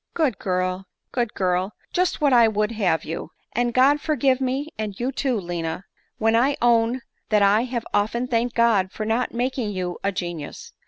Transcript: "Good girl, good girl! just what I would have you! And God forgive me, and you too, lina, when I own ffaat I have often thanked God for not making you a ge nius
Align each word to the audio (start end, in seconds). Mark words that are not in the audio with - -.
"Good 0.15 0.39
girl, 0.39 0.87
good 1.11 1.35
girl! 1.35 1.73
just 1.93 2.19
what 2.21 2.33
I 2.33 2.47
would 2.47 2.71
have 2.71 3.05
you! 3.05 3.29
And 3.53 3.71
God 3.71 4.01
forgive 4.01 4.41
me, 4.41 4.69
and 4.75 4.99
you 4.99 5.11
too, 5.11 5.39
lina, 5.39 5.85
when 6.17 6.35
I 6.35 6.57
own 6.59 7.01
ffaat 7.29 7.43
I 7.43 7.65
have 7.65 7.85
often 7.93 8.25
thanked 8.25 8.55
God 8.55 8.91
for 8.91 9.05
not 9.05 9.31
making 9.31 9.69
you 9.73 9.99
a 10.03 10.11
ge 10.11 10.23
nius 10.33 10.71